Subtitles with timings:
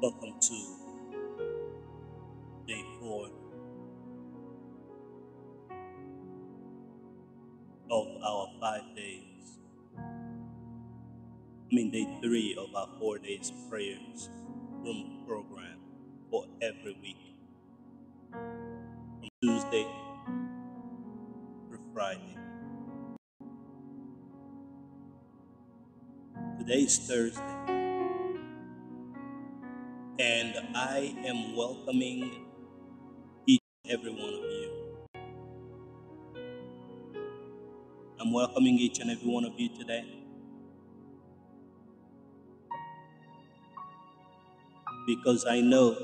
[0.00, 0.58] Welcome to
[2.66, 3.28] day four
[7.88, 9.60] of our five days.
[9.96, 10.00] I
[11.70, 14.28] mean, day three of our four days of prayers
[26.62, 27.42] Today is Thursday,
[30.20, 32.46] and I am welcoming
[33.48, 34.70] each and every one of you.
[38.20, 40.04] I'm welcoming each and every one of you today
[45.04, 45.96] because I know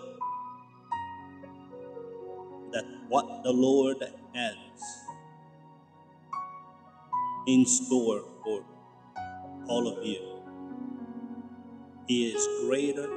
[2.72, 4.02] that what the Lord
[4.34, 4.56] has
[7.46, 8.64] in store for
[9.68, 10.37] all of you
[12.08, 13.08] is greater,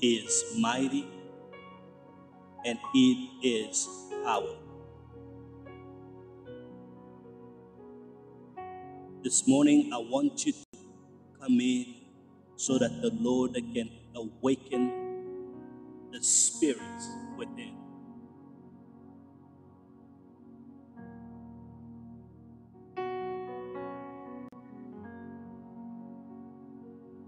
[0.00, 1.06] is mighty,
[2.64, 3.88] and it is
[4.24, 4.56] power.
[9.22, 10.78] This morning, I want you to
[11.40, 11.94] come in
[12.56, 15.10] so that the Lord can awaken
[16.12, 17.08] the spirits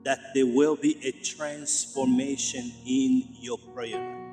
[0.05, 4.33] That there will be a transformation in your prayer.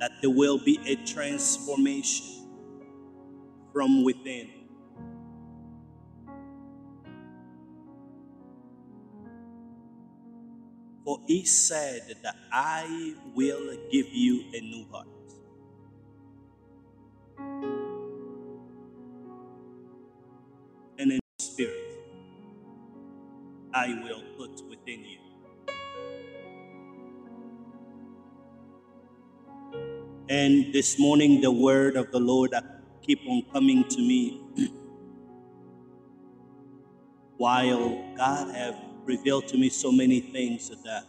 [0.00, 2.26] That there will be a transformation
[3.72, 4.50] from within.
[11.04, 15.06] For he said that I will give you a new heart
[20.98, 21.84] and a new spirit
[23.74, 24.13] I will
[30.34, 32.54] And this morning, the word of the Lord
[33.06, 34.42] keep on coming to me.
[37.36, 38.74] While God have
[39.04, 41.04] revealed to me so many things that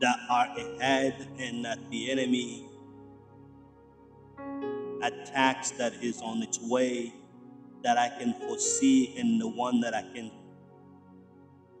[0.00, 2.64] that are ahead and that the enemy
[5.02, 7.12] attacks that is on its way
[7.82, 10.30] that I can foresee and the one that I can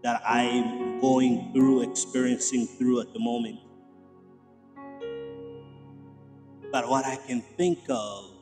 [0.02, 3.60] that I'm going through experiencing through at the moment.
[6.72, 8.32] But what I can think of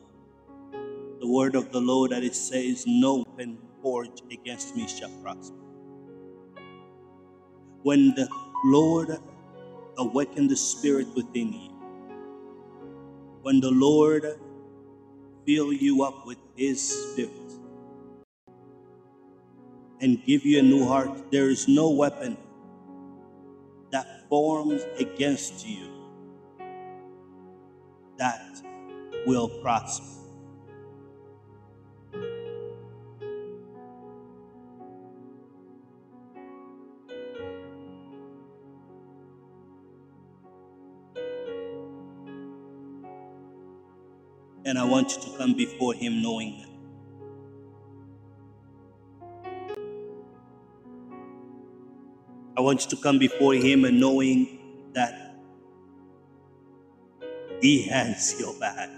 [1.21, 5.57] the word of the Lord that it says no weapon forged against me shall prosper.
[7.83, 8.29] When the
[8.65, 9.19] Lord
[9.99, 11.71] awaken the spirit within you
[13.43, 14.27] when the Lord
[15.47, 17.31] fill you up with his spirit
[20.01, 22.37] and give you a new heart, there is no weapon
[24.29, 25.89] forms against you
[28.19, 28.63] that
[29.27, 30.07] will prosper.
[44.65, 46.76] And I want you to come before him knowing that.
[52.67, 54.59] Want you to come before him and knowing
[54.93, 55.37] that
[57.61, 58.91] he has your back.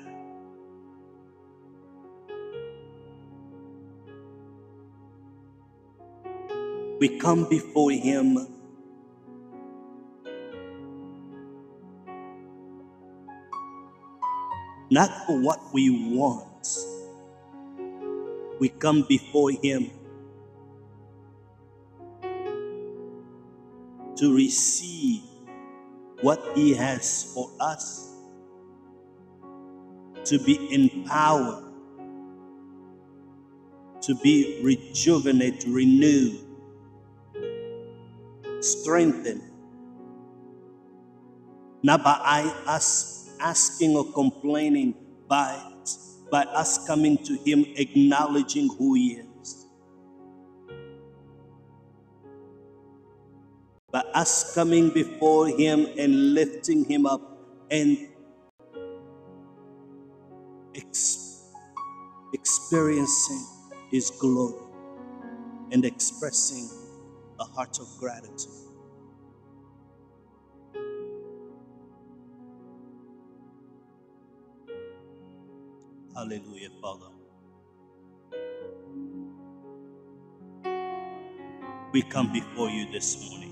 [6.98, 8.38] We come before him
[14.88, 16.69] not for what we want.
[18.60, 19.90] We come before him
[24.18, 25.22] to receive
[26.22, 28.14] what he has for us,
[30.24, 31.64] to be empowered,
[34.02, 36.40] to be rejuvenated, renewed,
[38.60, 39.42] strengthened,
[41.82, 44.94] not by us asking or complaining,
[45.28, 45.88] but
[46.30, 49.27] by us coming to him acknowledging who he is.
[53.93, 57.23] By us coming before Him and lifting Him up
[57.70, 57.99] and
[60.75, 61.44] ex-
[62.35, 63.46] experiencing
[63.90, 64.62] His glory
[65.73, 66.69] and expressing
[67.40, 68.52] a heart of gratitude.
[76.14, 77.06] Hallelujah, Father.
[81.93, 83.47] We come before you this morning.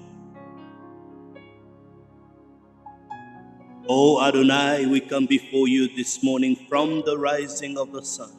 [3.89, 8.33] Oh Adonai, we come before you this morning from the rising of the sun.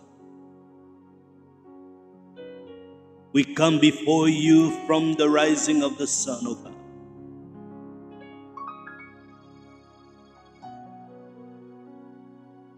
[3.34, 6.76] We come before you from the rising of the sun, oh God.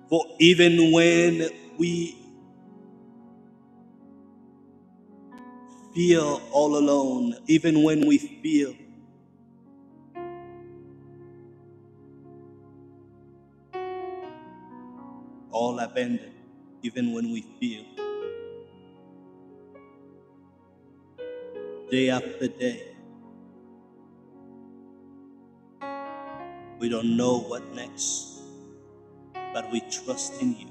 [0.09, 2.17] For even when we
[5.95, 8.75] feel all alone, even when we feel
[15.99, 16.31] abandoned,
[16.81, 17.83] even when we feel
[21.91, 22.95] day after day,
[26.79, 28.39] we don't know what next
[29.53, 30.69] but we trust in you.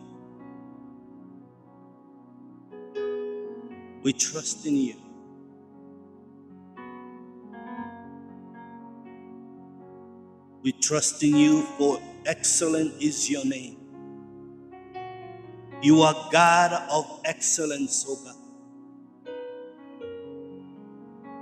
[4.02, 4.94] We trust in you.
[10.62, 13.77] We trust in you, for excellent is your name.
[15.82, 18.34] You are God of excellence, O God.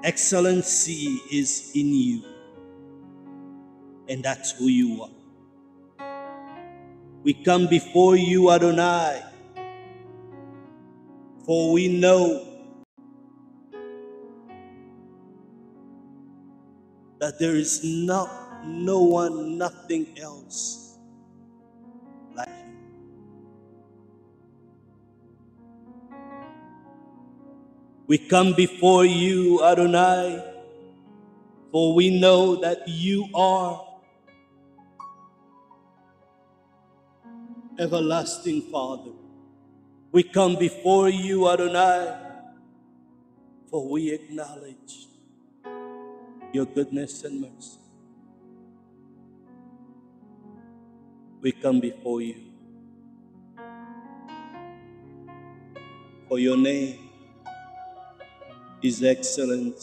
[0.05, 2.23] Excellency is in you,
[4.09, 5.11] and that's who you are.
[7.25, 9.23] We come before you, Adonai,
[11.45, 12.47] for we know
[17.21, 18.31] that there is not,
[18.67, 20.96] no one, nothing else
[28.07, 30.41] We come before you, Adonai,
[31.73, 33.85] for we know that you are
[37.81, 39.11] everlasting Father.
[40.13, 42.17] We come before you, Adonai,
[43.71, 45.09] for we acknowledge
[46.53, 47.79] your goodness and mercy.
[51.41, 52.37] We come before you,
[56.29, 57.06] for your name
[58.83, 59.79] is excellent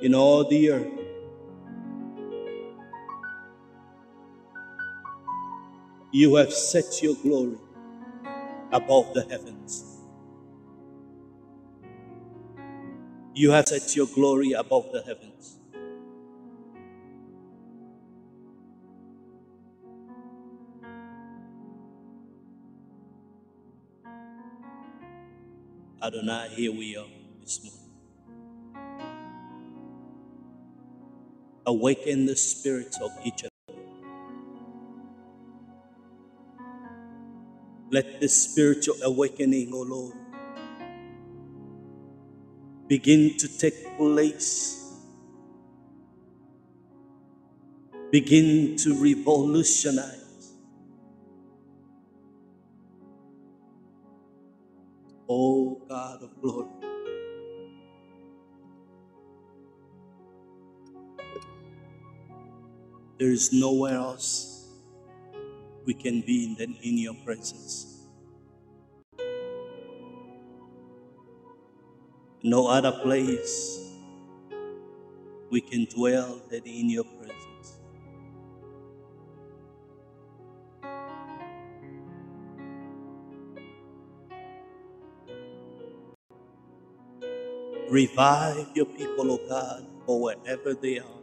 [0.00, 1.00] in all the earth.
[6.12, 7.58] You have set your glory
[8.72, 9.84] above the heavens.
[13.34, 15.56] You have set your glory above the heavens.
[26.02, 27.19] Adonai, here we are
[27.50, 27.90] this morning.
[31.66, 33.76] Awaken the spirits of each other.
[37.90, 40.14] Let this spiritual awakening, O Lord,
[42.86, 44.76] begin to take place.
[48.12, 50.52] Begin to revolutionize.
[55.28, 56.79] O God of glory.
[63.20, 64.66] There is nowhere else
[65.84, 68.06] we can be than in your presence.
[72.42, 73.94] No other place
[75.50, 77.78] we can dwell than in your presence.
[87.90, 91.19] Revive your people, O God, for wherever they are.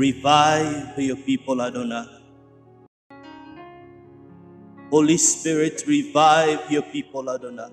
[0.00, 2.06] Revive your people, Adonai.
[4.88, 7.68] Holy Spirit, revive your people, Adonai.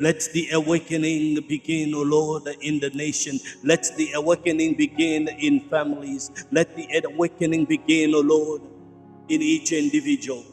[0.00, 3.40] Let the awakening begin, O Lord, in the nation.
[3.64, 6.30] Let the awakening begin in families.
[6.52, 8.62] Let the awakening begin, O Lord,
[9.28, 10.44] in each individual.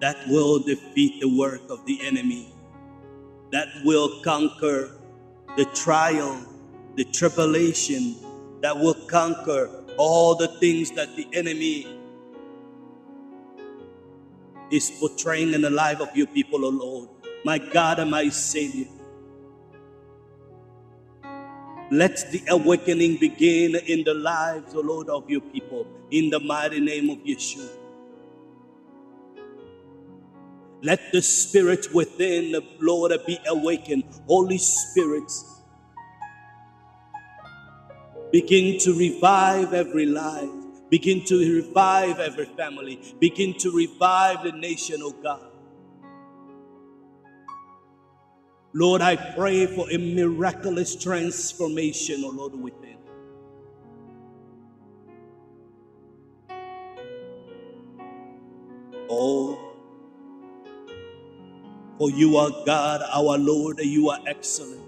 [0.00, 2.52] That will defeat the work of the enemy.
[3.52, 4.92] That will conquer
[5.56, 6.44] the trial,
[6.96, 8.16] the tribulation.
[8.62, 11.86] That will conquer all the things that the enemy
[14.70, 17.08] is portraying in the life of your people, O Lord.
[17.44, 18.86] My God and my Savior.
[21.90, 26.78] Let the awakening begin in the lives, O Lord, of your people, in the mighty
[26.80, 27.68] name of Yeshua.
[30.82, 34.04] Let the spirit within, the Lord, be awakened.
[34.26, 35.30] Holy Spirit,
[38.32, 40.48] begin to revive every life.
[40.88, 43.00] Begin to revive every family.
[43.20, 45.42] Begin to revive the nation, oh God.
[48.72, 52.99] Lord, I pray for a miraculous transformation, oh Lord, within.
[62.00, 64.80] For you are God, our Lord, and you are excellent.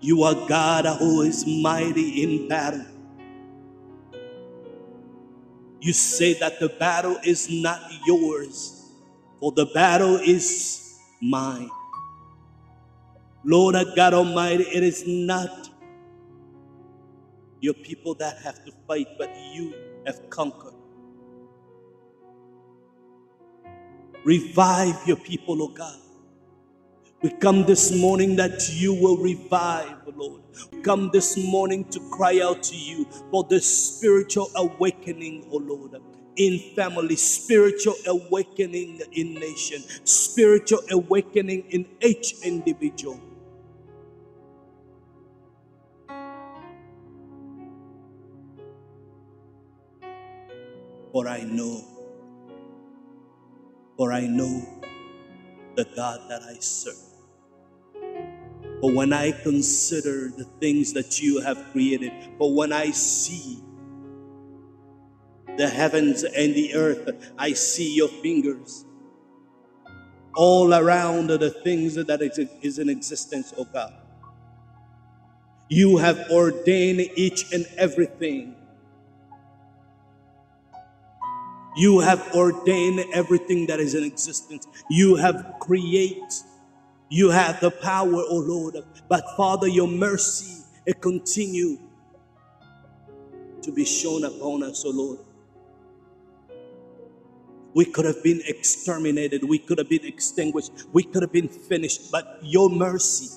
[0.00, 2.86] You are God who is mighty in battle.
[5.78, 8.90] You say that the battle is not yours,
[9.40, 11.68] for the battle is mine.
[13.44, 15.68] Lord God Almighty, it is not
[17.60, 19.74] your people that have to fight, but you
[20.06, 20.73] have conquered.
[24.24, 25.98] Revive your people, oh God.
[27.22, 30.42] We come this morning that you will revive, Lord.
[30.72, 36.00] We come this morning to cry out to you for the spiritual awakening, oh Lord.
[36.36, 43.20] In family, spiritual awakening in nation, spiritual awakening in each individual.
[51.12, 51.93] For I know
[53.96, 54.62] for I know
[55.76, 56.94] the God that I serve.
[58.80, 63.58] For when I consider the things that you have created, for when I see
[65.56, 68.84] the heavens and the earth, I see your fingers
[70.36, 72.22] all around the things that
[72.62, 73.94] is in existence, oh God.
[75.68, 78.56] You have ordained each and everything
[81.76, 84.68] You have ordained everything that is in existence.
[84.88, 86.32] You have created.
[87.08, 88.76] You have the power, O oh Lord.
[89.08, 91.78] But Father, your mercy, it continue
[93.62, 95.18] to be shown upon us, O oh Lord.
[97.74, 99.42] We could have been exterminated.
[99.42, 100.70] We could have been extinguished.
[100.92, 102.12] We could have been finished.
[102.12, 103.36] But your mercy,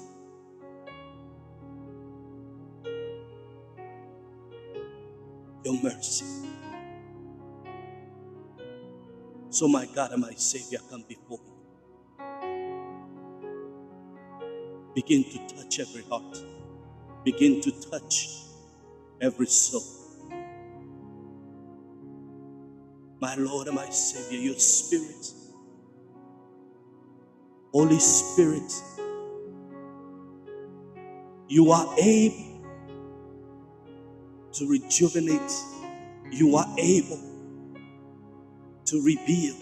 [5.65, 6.36] your mercy
[9.57, 11.73] So, my God and my Savior, come before you.
[14.93, 16.37] Begin to touch every heart,
[17.23, 18.29] begin to touch
[19.19, 19.81] every soul.
[23.19, 25.31] My Lord and my Savior, your Spirit,
[27.73, 28.71] Holy Spirit,
[31.47, 32.61] you are able
[34.51, 35.51] to rejuvenate,
[36.29, 37.36] you are able
[38.87, 39.55] to reveal.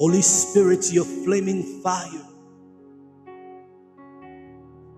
[0.00, 2.22] Holy Spirit, your flaming fire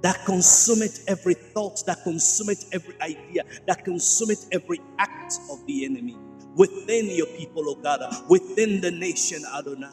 [0.03, 6.17] that consumeth every thought, that consumeth every idea, that consumeth every act of the enemy
[6.57, 9.91] within your people, oh God, within the nation, Adonai.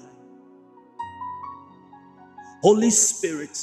[2.64, 3.58] Holy Spirit,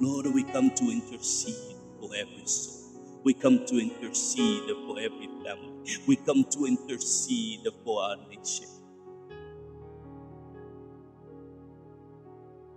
[0.00, 2.76] Lord, we come to intercede for every soul.
[3.24, 5.72] We come to intercede for every family.
[6.06, 8.68] We come to intercede for our nation.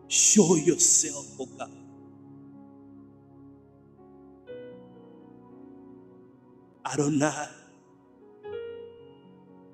[0.07, 1.71] Show yourself, oh God.
[6.85, 7.47] Adonai,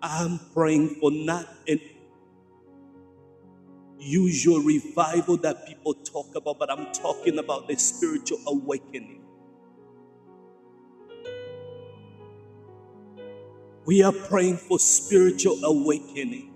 [0.02, 1.80] I'm praying for not an
[4.00, 9.24] usual revival that people talk about, but I'm talking about the spiritual awakening.
[13.86, 16.54] We are praying for spiritual awakening.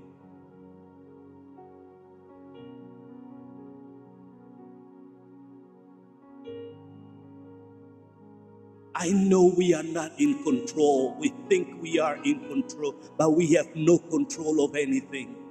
[8.96, 11.18] I know we are not in control.
[11.20, 15.43] We think we are in control, but we have no control of anything.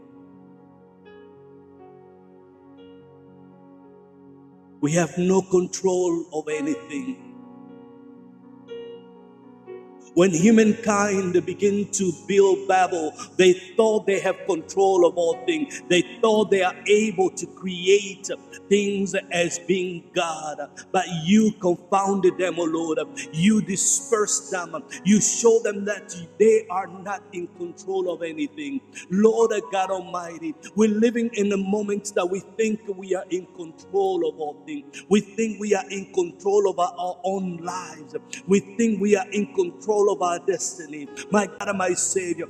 [4.83, 7.32] We have no control of anything.
[10.15, 15.83] When humankind begin to build Babel, they thought they have control of all things.
[15.89, 18.29] They thought they are able to create
[18.69, 20.71] things as being God.
[20.93, 22.99] But you confounded them, O Lord.
[23.33, 24.77] You dispersed them.
[25.05, 28.81] You showed them that they are not in control of anything.
[29.11, 34.29] Lord God Almighty, we're living in the moments that we think we are in control
[34.29, 35.05] of all things.
[35.09, 38.15] We think we are in control of our own lives.
[38.47, 41.09] We think we are in control control of our destiny.
[41.31, 42.47] My God and my Savior,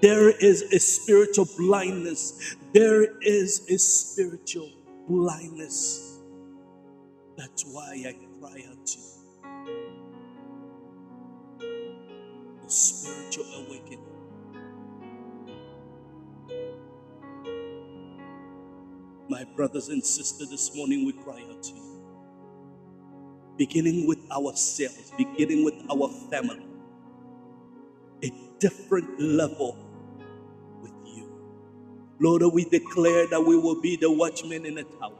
[0.00, 2.56] there is a spiritual blindness.
[2.72, 4.70] There is a spiritual
[5.08, 6.20] blindness.
[7.36, 9.36] That's why I cry out to you.
[12.62, 14.00] For spiritual awakening.
[19.28, 21.91] My brothers and sisters, this morning we cry out to you
[23.58, 26.66] beginning with ourselves, beginning with our family,
[28.24, 29.78] a different level
[30.82, 31.46] with you.
[32.20, 35.12] Lord, we declare that we will be the watchmen in the tower.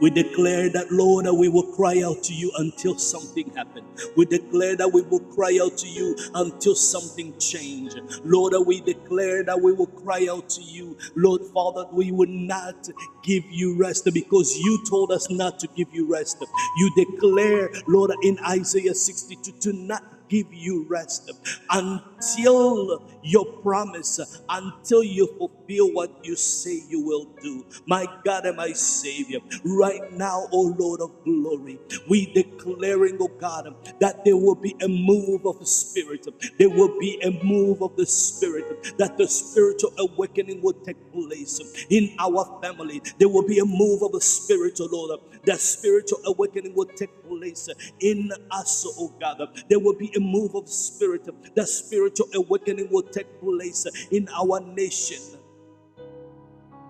[0.00, 3.86] We declare that, Lord, that we will cry out to you until something happens.
[4.16, 7.94] We declare that we will cry out to you until something change.
[8.24, 10.98] Lord, that we declare that we will cry out to you.
[11.16, 12.88] Lord, Father, we will not
[13.22, 16.44] give you rest because you told us not to give you rest.
[16.76, 21.30] You declare, Lord, in Isaiah 62 to not give you rest
[21.70, 27.64] until your promise, until you fulfill what you say you will do.
[27.86, 33.68] My God and my Savior, right now, O Lord of glory, we declaring, O God,
[34.00, 36.26] that there will be a move of the Spirit.
[36.58, 41.60] There will be a move of the Spirit, that the spiritual awakening will take place
[41.90, 43.02] in our family.
[43.18, 45.20] There will be a move of the Spirit, O Lord.
[45.44, 47.68] That spiritual awakening will take place
[48.00, 49.40] in us, O God.
[49.68, 51.28] There will be a move of spirit.
[51.56, 55.22] The spiritual awakening will take place in our nation.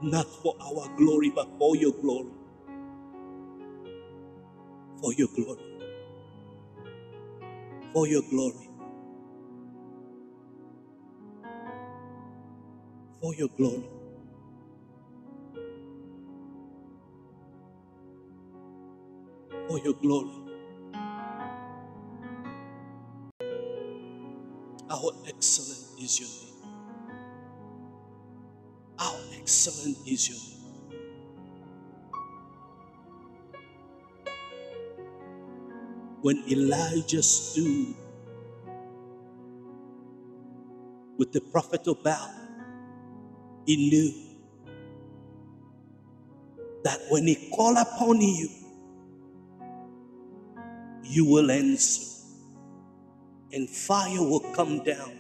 [0.03, 2.33] Not for our glory, but for your glory.
[5.03, 5.61] For your glory.
[7.93, 8.71] For your glory.
[13.23, 13.85] For your glory.
[19.69, 20.48] For your glory.
[24.91, 26.73] How excellent is your name.
[28.99, 30.79] How excellent is your name.
[36.23, 37.95] When Elijah stood
[41.19, 42.31] with the prophet of Baal,
[43.67, 44.13] he knew
[46.85, 48.49] that when he called upon you,
[51.05, 52.18] you will answer
[53.53, 55.19] and fire will come down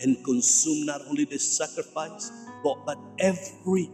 [0.00, 2.32] and consume not only the sacrifice,
[2.64, 3.90] but, but every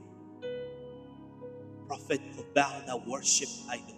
[1.89, 3.97] prophet of Baal that worship idol.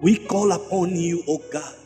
[0.00, 1.76] We call upon you, O God,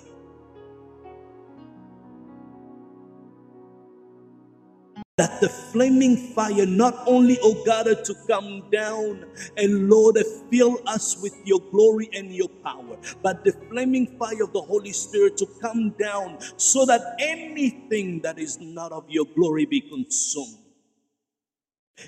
[5.16, 9.24] that the flaming fire not only, oh God, to come down
[9.56, 10.18] and Lord,
[10.50, 14.92] fill us with your glory and your power, but the flaming fire of the Holy
[14.92, 20.58] Spirit to come down so that anything that is not of your glory be consumed.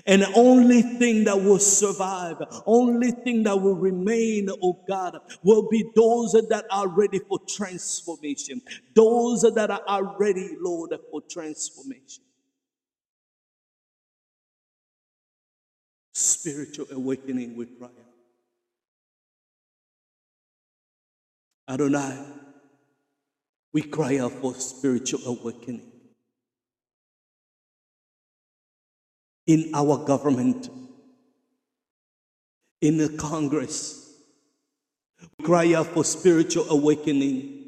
[0.05, 5.83] And only thing that will survive, only thing that will remain, oh God, will be
[5.95, 8.61] those that are ready for transformation.
[8.93, 12.23] Those that are ready, Lord, for transformation.
[16.19, 18.13] Spiritual awakening we cry out.
[21.73, 22.17] Adonai,
[23.71, 25.81] we cry out for spiritual awakening.
[29.47, 30.69] In our government,
[32.81, 34.13] in the Congress,
[35.37, 37.65] we cry out for spiritual awakening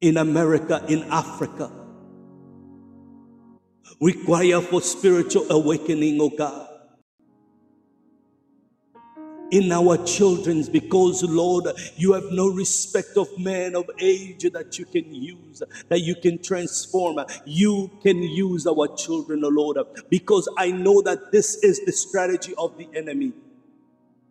[0.00, 1.70] in America, in Africa.
[4.00, 6.73] We cry out for spiritual awakening, oh God
[9.54, 14.84] in our children's because Lord, you have no respect of man of age that you
[14.84, 17.24] can use, that you can transform.
[17.46, 19.78] You can use our children, oh Lord,
[20.10, 23.32] because I know that this is the strategy of the enemy.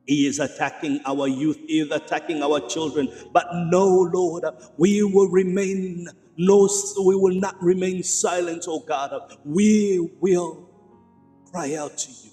[0.05, 3.09] He is attacking our youth, he is attacking our children.
[3.31, 4.43] But no, Lord,
[4.77, 6.69] we will remain, no,
[7.05, 9.37] we will not remain silent, oh God.
[9.45, 10.69] We will
[11.51, 12.32] cry out to you.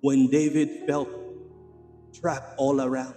[0.00, 1.08] When David felt
[2.12, 3.14] trapped all around,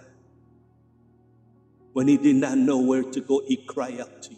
[1.94, 4.38] when he did not know where to go, he cried out to you.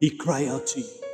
[0.00, 1.11] He cried out to you.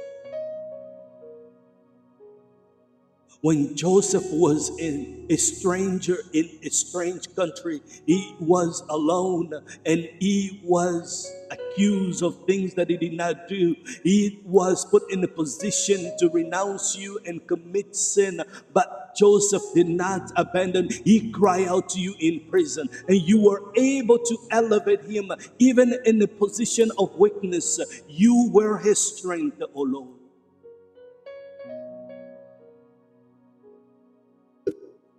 [3.40, 9.52] When Joseph was in a stranger in a strange country, he was alone
[9.86, 13.76] and he was accused of things that he did not do.
[14.02, 18.42] He was put in a position to renounce you and commit sin.
[18.72, 20.88] But Joseph did not abandon.
[21.04, 25.94] He cried out to you in prison, and you were able to elevate him even
[26.04, 27.78] in a position of weakness.
[28.08, 30.17] You were his strength, O Lord.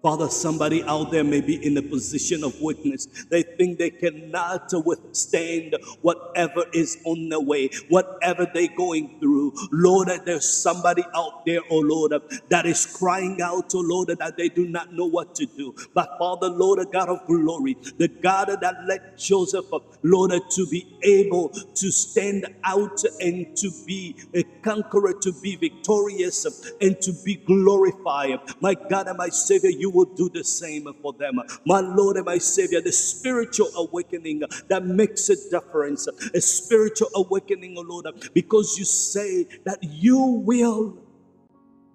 [0.01, 3.07] Father, somebody out there may be in a position of weakness.
[3.29, 9.53] They think they cannot withstand whatever is on their way, whatever they're going through.
[9.73, 12.13] Lord, there's somebody out there, oh Lord,
[12.49, 15.73] that is crying out, oh Lord, that they do not know what to do.
[15.93, 19.65] But Father, Lord, God of glory, the God that led Joseph,
[20.03, 26.45] Lord, to be able to stand out and to be a conqueror, to be victorious
[26.81, 28.39] and to be glorified.
[28.61, 31.41] My God and my Savior, you you will do the same for them.
[31.65, 37.75] My Lord and my Savior, the spiritual awakening that makes a difference, a spiritual awakening,
[37.77, 40.97] oh Lord, because you say that you will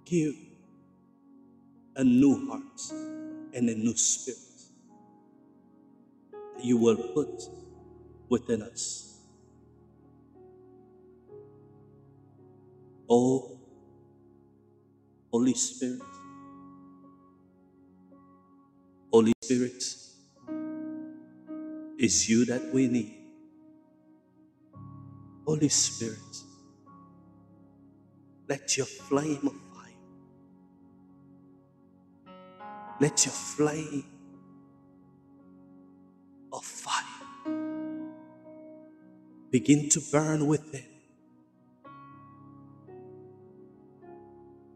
[0.04, 0.35] give
[1.96, 2.83] a new heart
[3.54, 4.40] and a new spirit
[6.57, 7.42] that you will put
[8.28, 9.18] within us.
[13.11, 13.59] Oh,
[15.33, 16.02] Holy Spirit,
[19.14, 19.85] Holy Spirit,
[21.98, 23.14] it's you that we need.
[25.46, 26.18] Holy Spirit,
[28.48, 30.11] let your flame of fire,
[33.00, 34.05] let your flame
[36.53, 37.55] of fire
[39.53, 40.87] begin to burn within.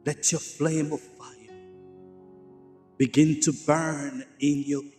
[0.06, 1.37] Let your flame of fire
[2.98, 4.92] begin to burn in you.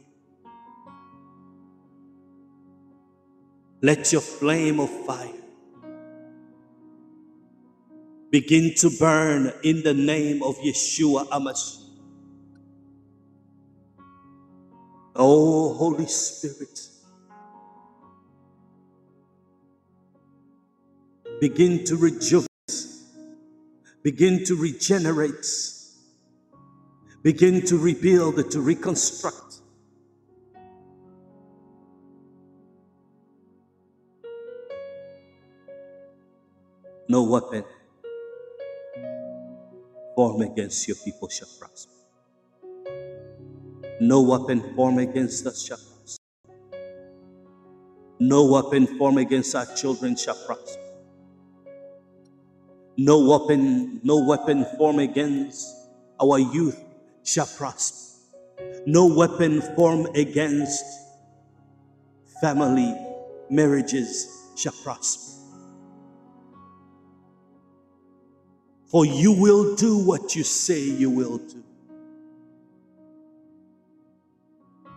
[3.81, 5.27] Let your flame of fire
[8.31, 11.77] begin to burn in the name of Yeshua Amash.
[15.15, 16.88] Oh, Holy Spirit,
[21.41, 22.47] begin to rejuvenate,
[24.03, 25.45] begin to regenerate
[27.21, 29.62] begin to rebuild, to reconstruct.
[37.08, 37.63] No weapon
[40.15, 41.91] formed against your people shall prosper.
[43.99, 46.23] No weapon formed against us shall prosper.
[48.19, 50.82] No weapon formed against our children shall prosper.
[52.95, 55.67] No weapon, no weapon formed against
[56.21, 56.79] our youth
[57.23, 57.97] shall prosper.
[58.86, 60.84] No weapon formed against
[62.41, 62.95] family
[63.49, 65.29] marriages shall prosper.
[68.88, 71.63] For you will do what you say you will do.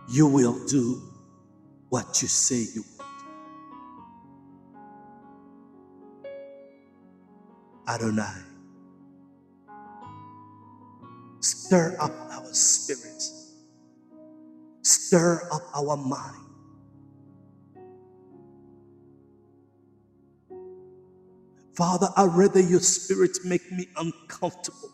[0.09, 1.01] You will do
[1.89, 3.05] what you say you will
[6.23, 6.31] do.
[7.87, 8.52] Adonai.
[11.43, 13.55] Stir up our spirits.
[14.83, 16.45] Stir up our mind.
[21.75, 24.91] Father, I rather your spirit make me uncomfortable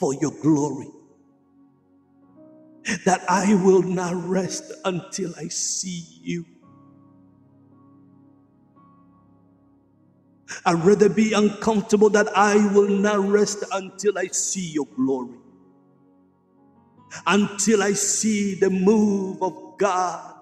[0.00, 0.88] for your glory.
[3.06, 6.46] That I will not rest until I see you.
[10.64, 15.36] I'd rather be uncomfortable that I will not rest until I see your glory.
[17.26, 20.34] Until I see the move of God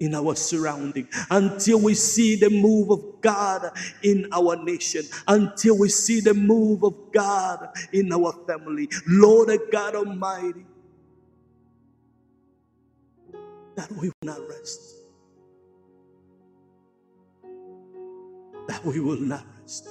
[0.00, 3.70] in our surrounding, until we see the move of God
[4.02, 8.88] in our nation, until we see the move of God in our family.
[9.08, 10.64] Lord God Almighty,
[13.76, 14.96] that we will not rest
[18.68, 19.88] that we will not rest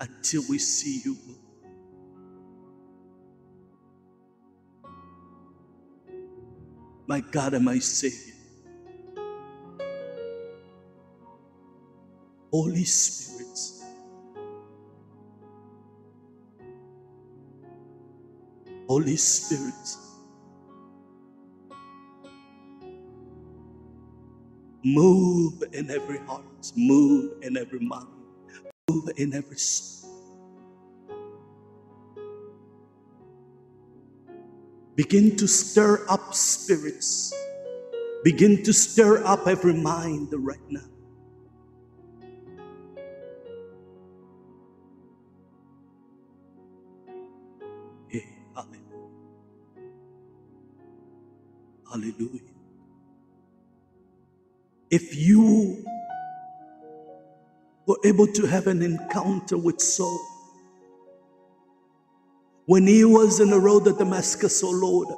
[0.00, 1.16] until we see you.
[7.06, 8.34] My God and my Savior.
[12.52, 13.58] Holy Spirit.
[18.88, 20.13] Holy Spirit.
[24.84, 26.44] Move in every heart,
[26.76, 28.08] move in every mind,
[28.90, 30.10] move in every soul.
[34.96, 37.32] Begin to stir up spirits.
[38.24, 40.80] Begin to stir up every mind right now.
[48.54, 48.80] Hallelujah.
[51.90, 52.53] Hallelujah.
[54.90, 55.84] If you
[57.86, 60.20] were able to have an encounter with Saul
[62.66, 65.08] when he was in the road to Damascus, oh Lord,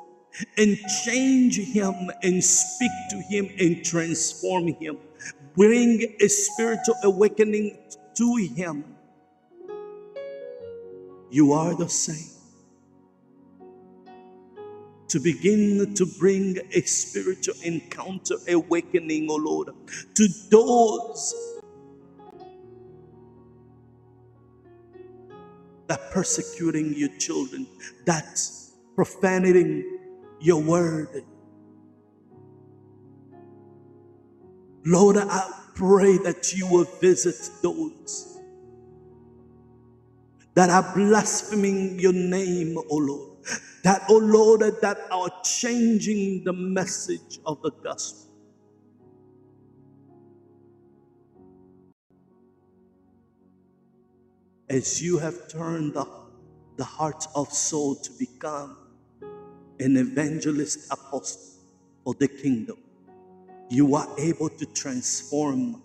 [0.59, 4.99] and change him and speak to him and transform him,
[5.57, 7.79] bring a spiritual awakening
[8.17, 8.85] to him.
[11.31, 12.36] You are the same.
[15.17, 19.69] To begin to bring a spiritual encounter, awakening, oh Lord,
[20.15, 21.35] to those
[25.87, 27.67] that persecuting your children,
[28.05, 28.39] that
[28.95, 30.01] profaning
[30.39, 31.25] your word.
[34.85, 38.39] Lord, I pray that you will visit those
[40.53, 43.36] that are blaspheming your name, O Lord.
[43.83, 48.33] That, O Lord, that are changing the message of the gospel.
[54.69, 56.07] As you have turned the,
[56.77, 58.77] the heart of Saul to become
[59.79, 61.43] an evangelist apostle
[62.05, 62.79] for the kingdom,
[63.69, 65.83] you are able to transform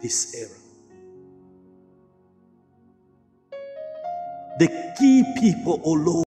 [0.00, 0.59] this era.
[4.60, 6.26] The key people, oh Lord,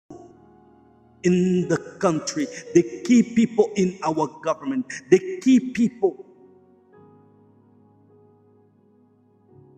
[1.24, 6.26] in the country, the key people in our government, the key people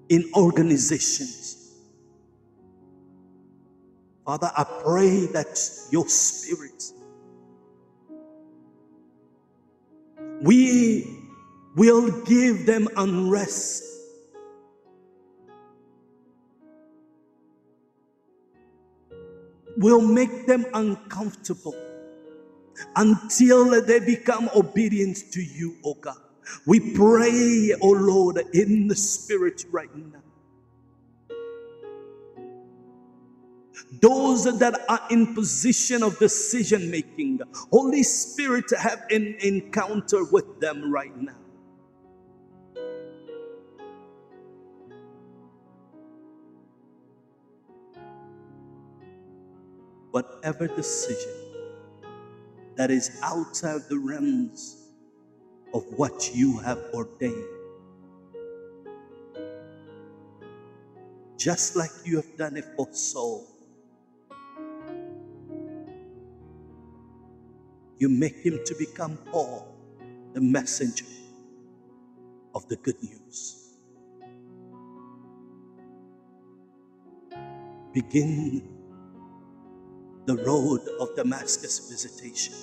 [0.09, 1.73] in organizations.
[4.25, 5.59] Father, I pray that
[5.91, 6.83] your spirit,
[10.41, 11.07] we
[11.75, 13.92] will give them unrest.
[19.77, 21.75] Will make them uncomfortable
[22.95, 26.17] until they become obedient to you, oh God.
[26.65, 30.19] We pray, oh Lord, in the spirit right now.
[34.01, 40.91] Those that are in position of decision making, Holy Spirit, have an encounter with them
[40.91, 41.42] right now.
[50.13, 51.33] Whatever decision
[52.77, 54.89] that is outside the realms
[55.73, 57.43] of what you have ordained,
[61.37, 63.53] just like you have done it for Saul
[68.03, 69.65] You make him to become Paul,
[70.33, 71.05] the messenger
[72.53, 73.77] of the good news.
[77.93, 78.82] Begin
[80.25, 82.53] the road of Damascus visitation.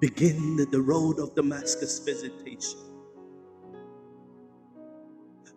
[0.00, 2.80] Begin the road of Damascus visitation.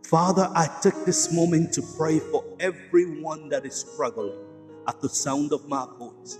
[0.05, 4.37] Father, I take this moment to pray for everyone that is struggling
[4.87, 6.37] at the sound of my voice.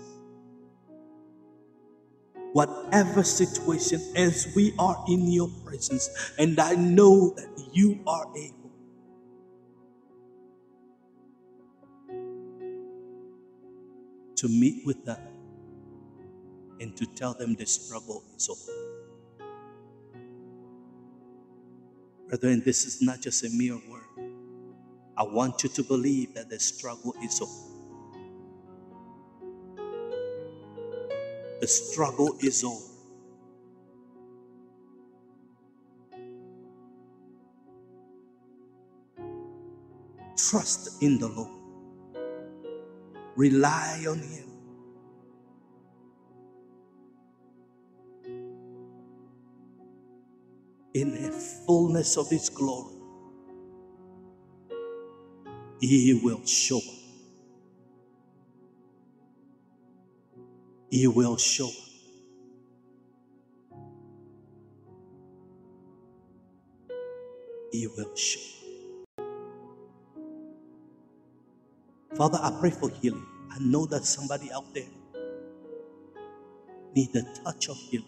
[2.52, 8.61] Whatever situation, as we are in your presence, and I know that you are able.
[14.42, 15.20] To meet with them
[16.80, 18.72] and to tell them the struggle is over.
[22.28, 24.02] Brethren, this is not just a mere word.
[25.16, 27.52] I want you to believe that the struggle is over.
[31.60, 32.82] The struggle is over.
[40.36, 41.61] Trust in the Lord.
[43.36, 44.48] Rely on Him.
[50.94, 51.32] In the
[51.66, 52.96] fullness of His glory,
[55.80, 56.84] He will show up.
[60.90, 61.72] He will show up.
[67.72, 68.61] He will show
[72.22, 73.26] Father, I pray for healing.
[73.50, 74.86] I know that somebody out there
[76.94, 78.06] need the touch of healing.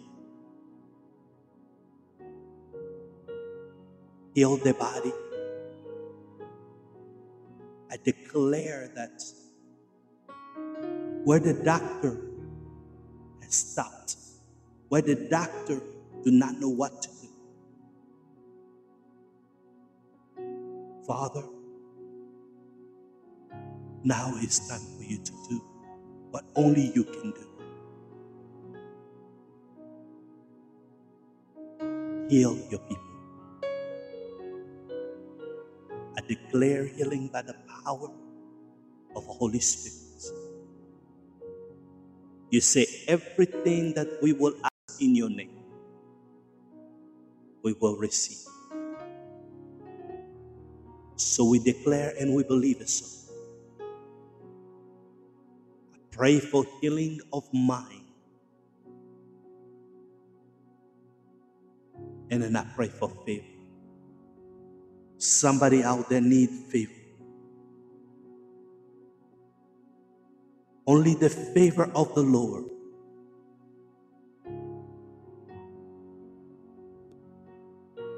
[4.33, 5.13] Heal their body.
[7.91, 9.21] I declare that
[11.25, 12.17] where the doctor
[13.43, 14.15] has stopped,
[14.91, 15.83] where the doctor
[16.23, 17.29] do not know what to do.
[21.05, 21.43] Father,
[24.05, 25.63] now it's time for you to do
[26.31, 27.49] what only you can do.
[32.29, 33.05] Heal your people.
[36.17, 38.11] I declare healing by the power
[39.17, 39.99] of the Holy Spirit.
[42.51, 45.65] You say everything that we will ask in your name,
[47.63, 48.47] we will receive.
[51.17, 53.24] So we declare and we believe it so.
[56.15, 58.05] Pray for healing of mind.
[62.31, 63.45] And then I pray for favor.
[65.19, 66.93] Somebody out there need favor.
[70.87, 72.65] Only the favor of the Lord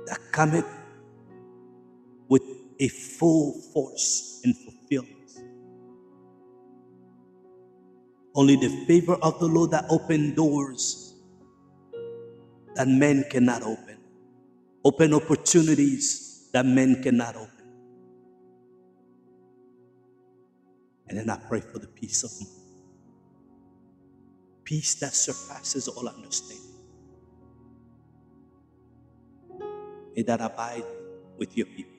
[0.06, 0.66] that cometh
[2.28, 2.42] with
[2.80, 4.75] a full force and fulfillment.
[8.36, 11.14] Only the favor of the Lord that open doors
[12.74, 13.96] that men cannot open.
[14.84, 17.50] Open opportunities that men cannot open.
[21.08, 22.62] And then I pray for the peace of mind.
[24.64, 26.64] Peace that surpasses all understanding.
[30.14, 30.84] May that abide
[31.38, 31.92] with your people.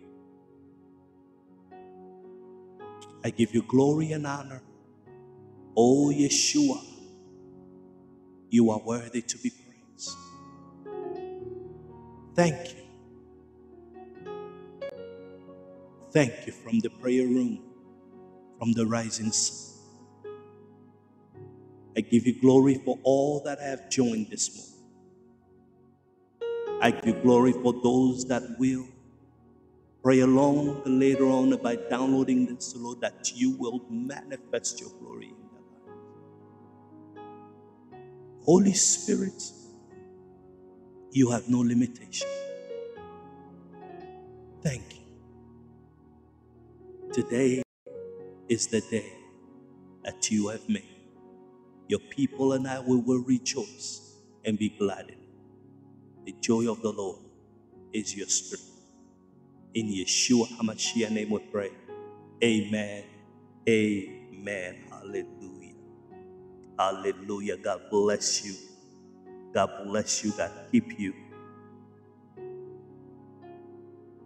[3.24, 4.62] I give you glory and honor.
[5.78, 6.82] Oh, Yeshua,
[8.50, 10.18] you are worthy to be praised.
[12.36, 12.84] Thank you.
[16.14, 17.62] Thank you from the prayer room,
[18.60, 19.76] from the rising sun.
[21.98, 24.92] I give you glory for all that have joined this morning.
[26.82, 28.88] I give you glory for those that will
[30.04, 35.37] pray along later on by downloading this, Lord, that you will manifest your glory
[38.48, 39.44] Holy Spirit,
[41.12, 42.28] you have no limitation.
[44.64, 45.22] Thank you.
[47.14, 47.64] Today
[48.50, 49.14] is the day
[50.04, 50.86] that you have made.
[51.88, 55.20] Your people and I we will rejoice and be glad in it.
[56.26, 57.20] The joy of the Lord
[57.94, 58.72] is your strength.
[59.76, 61.72] In Yeshua HaMashiach name we pray.
[62.44, 63.04] Amen.
[63.70, 64.76] Amen.
[64.92, 65.47] Hallelujah.
[66.80, 67.58] Hallelujah.
[67.58, 68.56] God bless you.
[69.54, 70.32] God bless you.
[70.38, 71.14] God keep you.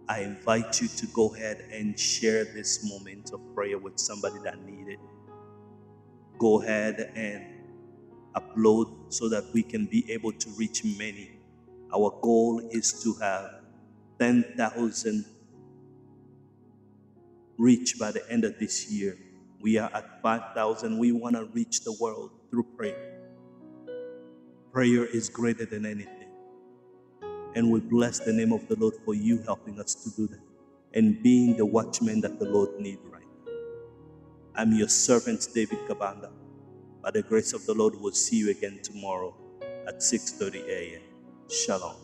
[0.08, 4.60] I invite you to go ahead and share this moment of prayer with somebody that
[4.66, 5.00] need it.
[6.38, 7.44] Go ahead and
[8.36, 11.30] upload so that we can be able to reach many.
[11.94, 13.50] Our goal is to have
[14.18, 15.24] 10,000
[17.58, 19.18] reach by the end of this year.
[19.60, 20.98] We are at 5,000.
[20.98, 23.24] We want to reach the world through prayer.
[24.72, 26.28] Prayer is greater than anything.
[27.56, 30.40] And we bless the name of the Lord for you helping us to do that
[30.94, 33.52] and being the watchman that the Lord needs right now.
[34.56, 36.30] I'm your servant, David Kabanda.
[37.02, 39.34] By the grace of the Lord, we'll see you again tomorrow
[39.88, 41.02] at 6:30 a.m.
[41.50, 41.96] Shalom.